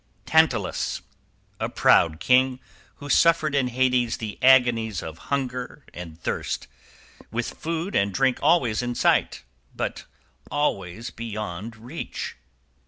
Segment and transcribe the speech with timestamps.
[0.17, 1.03] "=TANTALUS.
[1.59, 2.59] A proud king,
[2.95, 6.65] who suffered in Hades the agonies of hunger and thirst,
[7.29, 9.43] with food and drink always in sight,
[9.75, 10.05] but
[10.49, 12.35] always beyond reach.